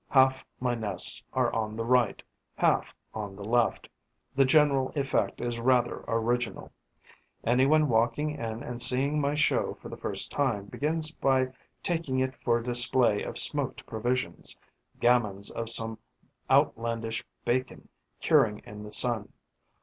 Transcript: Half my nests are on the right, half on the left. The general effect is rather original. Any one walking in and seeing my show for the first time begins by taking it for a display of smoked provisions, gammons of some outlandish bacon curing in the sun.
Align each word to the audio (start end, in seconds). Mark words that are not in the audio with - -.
Half 0.09 0.43
my 0.59 0.73
nests 0.73 1.21
are 1.31 1.53
on 1.53 1.75
the 1.75 1.85
right, 1.85 2.23
half 2.55 2.95
on 3.13 3.35
the 3.35 3.45
left. 3.45 3.87
The 4.35 4.45
general 4.45 4.91
effect 4.95 5.39
is 5.39 5.59
rather 5.59 6.03
original. 6.07 6.71
Any 7.43 7.67
one 7.67 7.87
walking 7.87 8.31
in 8.31 8.63
and 8.63 8.81
seeing 8.81 9.21
my 9.21 9.35
show 9.35 9.75
for 9.79 9.89
the 9.89 9.97
first 9.97 10.31
time 10.31 10.65
begins 10.65 11.11
by 11.11 11.53
taking 11.83 12.17
it 12.19 12.33
for 12.41 12.57
a 12.57 12.63
display 12.63 13.21
of 13.21 13.37
smoked 13.37 13.85
provisions, 13.85 14.57
gammons 14.99 15.51
of 15.51 15.69
some 15.69 15.99
outlandish 16.49 17.23
bacon 17.45 17.87
curing 18.21 18.57
in 18.65 18.81
the 18.81 18.91
sun. 18.91 19.31